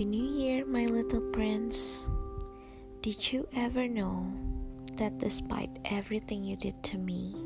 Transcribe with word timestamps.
Happy 0.00 0.16
New 0.16 0.32
Year, 0.32 0.64
my 0.64 0.86
little 0.86 1.20
prince. 1.20 2.08
Did 3.02 3.30
you 3.30 3.46
ever 3.54 3.86
know 3.86 4.32
that 4.94 5.18
despite 5.18 5.78
everything 5.84 6.42
you 6.42 6.56
did 6.56 6.82
to 6.84 6.96
me, 6.96 7.36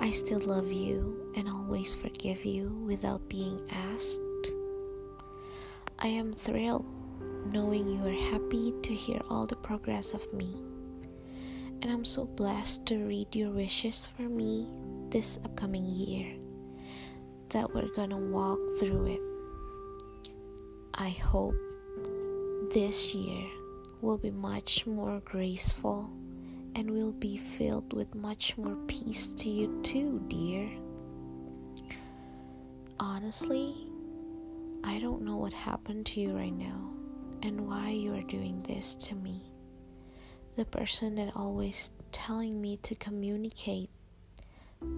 I 0.00 0.10
still 0.10 0.40
love 0.40 0.72
you 0.72 1.32
and 1.36 1.48
always 1.48 1.94
forgive 1.94 2.44
you 2.44 2.82
without 2.84 3.28
being 3.28 3.60
asked? 3.70 4.20
I 6.00 6.08
am 6.08 6.32
thrilled 6.32 6.84
knowing 7.52 7.86
you 7.86 8.04
are 8.04 8.30
happy 8.32 8.74
to 8.82 8.92
hear 8.92 9.20
all 9.30 9.46
the 9.46 9.54
progress 9.54 10.14
of 10.14 10.32
me. 10.34 10.56
And 11.82 11.92
I'm 11.92 12.04
so 12.04 12.24
blessed 12.24 12.86
to 12.86 13.06
read 13.06 13.36
your 13.36 13.50
wishes 13.50 14.04
for 14.16 14.22
me 14.22 14.66
this 15.10 15.38
upcoming 15.44 15.86
year 15.86 16.34
that 17.50 17.72
we're 17.72 17.94
gonna 17.94 18.18
walk 18.18 18.58
through 18.80 19.06
it. 19.06 19.37
I 21.00 21.10
hope 21.10 21.54
this 22.74 23.14
year 23.14 23.46
will 24.00 24.18
be 24.18 24.32
much 24.32 24.84
more 24.84 25.20
graceful 25.24 26.10
and 26.74 26.90
will 26.90 27.12
be 27.12 27.36
filled 27.36 27.92
with 27.92 28.16
much 28.16 28.58
more 28.58 28.74
peace 28.88 29.28
to 29.34 29.48
you 29.48 29.80
too, 29.84 30.20
dear. 30.26 30.68
Honestly, 32.98 33.76
I 34.82 34.98
don't 34.98 35.22
know 35.22 35.36
what 35.36 35.52
happened 35.52 36.04
to 36.06 36.20
you 36.20 36.36
right 36.36 36.52
now 36.52 36.90
and 37.44 37.68
why 37.68 37.90
you 37.90 38.12
are 38.14 38.22
doing 38.22 38.60
this 38.64 38.96
to 38.96 39.14
me. 39.14 39.52
The 40.56 40.64
person 40.64 41.14
that 41.14 41.36
always 41.36 41.92
telling 42.10 42.60
me 42.60 42.76
to 42.78 42.96
communicate 42.96 43.88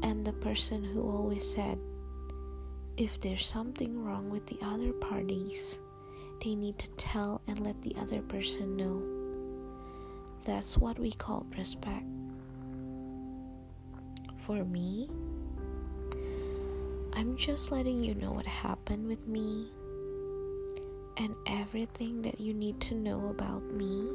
and 0.02 0.24
the 0.24 0.32
person 0.32 0.82
who 0.82 1.02
always 1.02 1.46
said 1.46 1.78
if 2.96 3.20
there's 3.20 3.44
something 3.44 4.02
wrong 4.02 4.30
with 4.30 4.46
the 4.46 4.58
other 4.62 4.94
parties 4.94 5.78
they 6.40 6.54
need 6.54 6.78
to 6.78 6.90
tell 6.92 7.42
and 7.46 7.60
let 7.60 7.80
the 7.82 7.94
other 8.00 8.22
person 8.22 8.76
know. 8.76 9.02
That's 10.44 10.78
what 10.78 10.98
we 10.98 11.12
call 11.12 11.46
respect. 11.56 12.06
For 14.38 14.64
me, 14.64 15.08
I'm 17.12 17.36
just 17.36 17.70
letting 17.70 18.02
you 18.02 18.14
know 18.14 18.32
what 18.32 18.46
happened 18.46 19.06
with 19.06 19.26
me 19.26 19.68
and 21.18 21.34
everything 21.46 22.22
that 22.22 22.40
you 22.40 22.54
need 22.54 22.80
to 22.80 22.94
know 22.94 23.28
about 23.28 23.62
me. 23.64 24.08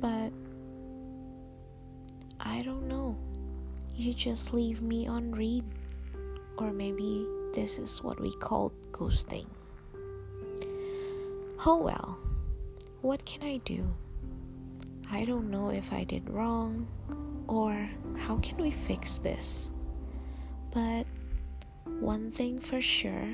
But 0.00 0.32
I 2.40 2.62
don't 2.62 2.88
know. 2.88 3.16
You 3.94 4.14
just 4.14 4.54
leave 4.54 4.80
me 4.80 5.06
on 5.06 5.32
read, 5.32 5.64
or 6.56 6.72
maybe 6.72 7.26
this 7.52 7.78
is 7.78 8.02
what 8.02 8.20
we 8.20 8.32
call 8.36 8.72
ghosting. 8.92 9.46
Oh 11.66 11.76
well, 11.76 12.18
what 13.02 13.24
can 13.24 13.42
I 13.42 13.58
do? 13.58 13.94
I 15.10 15.24
don't 15.24 15.50
know 15.50 15.70
if 15.70 15.92
I 15.92 16.04
did 16.04 16.28
wrong 16.28 16.86
or 17.48 17.88
how 18.16 18.36
can 18.38 18.58
we 18.58 18.70
fix 18.70 19.18
this. 19.18 19.72
But 20.70 21.06
one 22.00 22.30
thing 22.30 22.58
for 22.60 22.80
sure, 22.80 23.28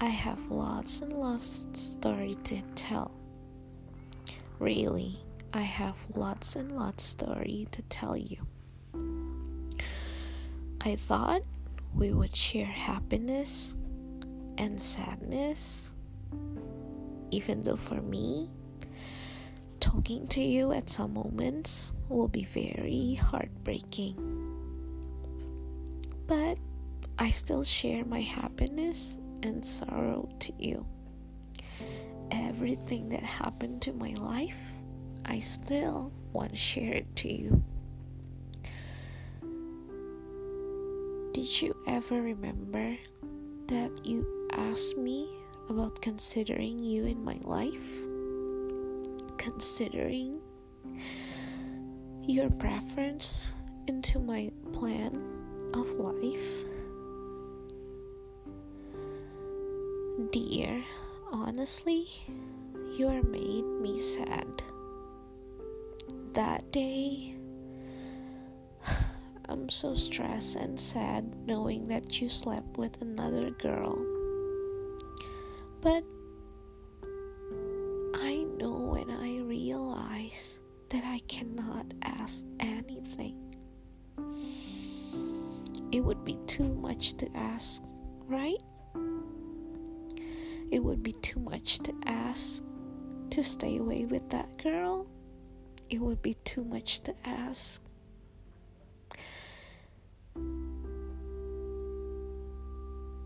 I 0.00 0.06
have 0.06 0.50
lots 0.50 1.00
and 1.00 1.12
lots 1.12 1.68
story 1.72 2.36
to 2.44 2.60
tell. 2.74 3.12
Really, 4.58 5.18
I 5.52 5.62
have 5.62 5.96
lots 6.16 6.56
and 6.56 6.72
lots 6.72 7.04
story 7.04 7.68
to 7.70 7.82
tell 7.82 8.16
you. 8.16 8.38
I 10.80 10.96
thought 10.96 11.42
we 11.94 12.12
would 12.12 12.34
share 12.34 12.66
happiness 12.66 13.76
and 14.58 14.80
sadness. 14.80 15.90
Even 17.30 17.62
though 17.62 17.76
for 17.76 18.00
me, 18.00 18.50
talking 19.80 20.26
to 20.28 20.40
you 20.40 20.72
at 20.72 20.88
some 20.88 21.14
moments 21.14 21.92
will 22.08 22.28
be 22.28 22.44
very 22.44 23.14
heartbreaking. 23.14 24.16
But 26.26 26.58
I 27.18 27.30
still 27.30 27.64
share 27.64 28.04
my 28.04 28.20
happiness 28.20 29.16
and 29.42 29.64
sorrow 29.64 30.28
to 30.40 30.52
you. 30.58 30.86
Everything 32.30 33.10
that 33.10 33.22
happened 33.22 33.82
to 33.82 33.92
my 33.92 34.14
life, 34.14 34.58
I 35.24 35.40
still 35.40 36.12
want 36.32 36.50
to 36.50 36.56
share 36.56 36.94
it 36.94 37.16
to 37.16 37.32
you. 37.32 37.62
Did 41.32 41.62
you 41.62 41.76
ever 41.86 42.22
remember 42.22 42.96
that 43.66 43.90
you 44.06 44.43
asked 44.56 44.96
me 44.96 45.28
about 45.68 46.00
considering 46.00 46.78
you 46.78 47.06
in 47.06 47.24
my 47.24 47.38
life? 47.42 47.90
Considering 49.36 50.40
your 52.22 52.50
preference 52.50 53.52
into 53.86 54.18
my 54.18 54.50
plan 54.72 55.20
of 55.74 55.88
life? 55.92 56.64
Dear, 60.30 60.84
honestly, 61.32 62.08
you 62.96 63.08
are 63.08 63.22
made 63.22 63.64
me 63.80 63.98
sad. 63.98 64.62
That 66.32 66.70
day, 66.72 67.34
I'm 69.48 69.68
so 69.68 69.94
stressed 69.94 70.56
and 70.56 70.78
sad 70.78 71.32
knowing 71.46 71.88
that 71.88 72.20
you 72.20 72.28
slept 72.28 72.76
with 72.76 73.00
another 73.02 73.50
girl. 73.50 74.13
But 75.84 76.02
I 78.14 78.46
know 78.56 78.88
when 78.90 79.10
I 79.10 79.40
realize 79.40 80.58
that 80.88 81.04
I 81.04 81.18
cannot 81.28 81.92
ask 82.02 82.42
anything. 82.58 83.36
It 85.92 86.00
would 86.00 86.24
be 86.24 86.38
too 86.46 86.72
much 86.72 87.18
to 87.18 87.28
ask, 87.36 87.82
right? 88.26 88.62
It 90.70 90.82
would 90.82 91.02
be 91.02 91.12
too 91.20 91.40
much 91.40 91.80
to 91.80 91.92
ask 92.06 92.64
to 93.28 93.44
stay 93.44 93.76
away 93.76 94.06
with 94.06 94.26
that 94.30 94.56
girl. 94.62 95.06
It 95.90 96.00
would 96.00 96.22
be 96.22 96.32
too 96.44 96.64
much 96.64 97.00
to 97.00 97.14
ask 97.26 97.82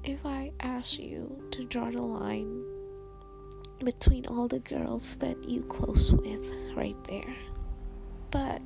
if 0.09 0.25
I 0.25 0.53
ask 0.61 0.99
you 0.99 1.39
to 1.51 1.65
draw 1.65 1.91
the 1.91 2.01
line 2.01 2.65
between 3.85 4.25
all 4.27 4.49
the 4.49 4.59
girls 4.61 5.19
that 5.19 5.47
you 5.47 5.63
close 5.65 6.11
with 6.13 6.51
right 6.75 6.97
there. 7.05 7.37
But 8.31 8.63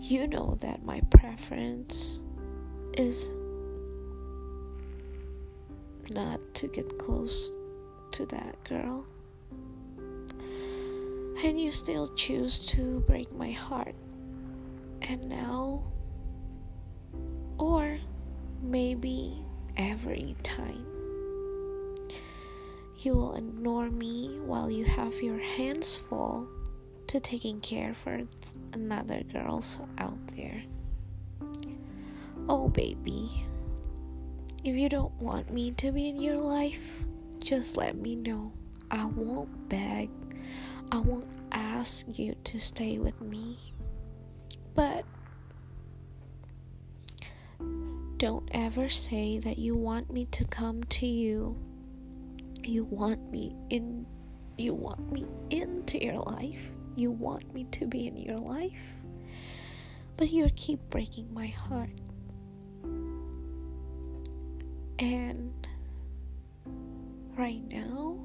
you 0.00 0.26
know 0.26 0.58
that 0.62 0.84
my 0.84 1.00
preference 1.10 2.20
is 2.98 3.30
not 6.10 6.40
to 6.54 6.66
get 6.66 6.98
close 6.98 7.52
to 8.10 8.26
that 8.26 8.64
girl. 8.64 9.06
And 11.44 11.60
you 11.60 11.70
still 11.70 12.12
choose 12.14 12.66
to 12.66 13.04
break 13.06 13.32
my 13.32 13.52
heart. 13.52 13.94
And 15.02 15.28
now, 15.28 15.84
or 17.58 17.98
maybe 18.60 19.41
every 19.76 20.36
time. 20.42 20.86
You 22.98 23.14
will 23.14 23.34
ignore 23.34 23.90
me 23.90 24.38
while 24.44 24.70
you 24.70 24.84
have 24.84 25.20
your 25.20 25.38
hands 25.38 25.96
full 25.96 26.46
to 27.08 27.18
taking 27.18 27.60
care 27.60 27.94
for 27.94 28.22
another 28.72 29.22
girls 29.32 29.78
out 29.98 30.18
there. 30.36 30.62
Oh, 32.48 32.68
baby, 32.68 33.28
if 34.64 34.76
you 34.76 34.88
don't 34.88 35.14
want 35.20 35.52
me 35.52 35.72
to 35.72 35.90
be 35.90 36.08
in 36.08 36.20
your 36.20 36.36
life, 36.36 37.04
just 37.40 37.76
let 37.76 37.96
me 37.96 38.14
know. 38.14 38.52
I 38.90 39.04
won't 39.04 39.68
beg, 39.68 40.10
I 40.92 40.98
won't 40.98 41.26
ask 41.50 42.06
you 42.18 42.36
to 42.44 42.60
stay 42.60 42.98
with 42.98 43.20
me. 43.20 43.58
But 44.74 45.04
don't 48.22 48.48
ever 48.52 48.88
say 48.88 49.40
that 49.40 49.58
you 49.58 49.74
want 49.74 50.08
me 50.12 50.26
to 50.26 50.44
come 50.44 50.80
to 50.84 51.04
you. 51.04 51.58
You 52.62 52.84
want 52.84 53.32
me 53.32 53.56
in 53.68 54.06
you 54.56 54.74
want 54.74 55.10
me 55.10 55.26
into 55.50 55.98
your 56.00 56.20
life. 56.20 56.70
You 56.94 57.10
want 57.10 57.52
me 57.52 57.64
to 57.72 57.84
be 57.88 58.06
in 58.06 58.16
your 58.16 58.38
life. 58.38 58.94
But 60.16 60.30
you 60.30 60.48
keep 60.54 60.78
breaking 60.88 61.34
my 61.34 61.48
heart. 61.48 61.98
And 65.00 65.66
right 67.36 67.66
now 67.68 68.20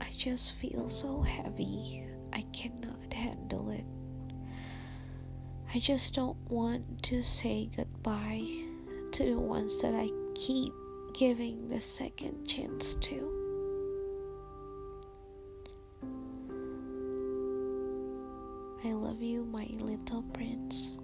I 0.00 0.12
just 0.16 0.54
feel 0.58 0.88
so 0.88 1.22
heavy. 1.22 2.04
I 2.32 2.42
cannot 2.52 3.12
handle 3.12 3.70
it. 3.70 3.84
I 5.74 5.80
just 5.80 6.14
don't 6.14 6.38
want 6.48 7.02
to 7.02 7.24
say 7.24 7.68
goodbye 7.74 8.46
to 9.10 9.24
the 9.24 9.40
ones 9.40 9.82
that 9.82 9.92
I 9.92 10.08
keep 10.36 10.72
giving 11.14 11.68
the 11.68 11.80
second 11.80 12.46
chance 12.46 12.94
to. 12.94 13.28
I 18.84 18.92
love 18.92 19.20
you, 19.20 19.44
my 19.46 19.66
little 19.80 20.22
prince. 20.32 21.00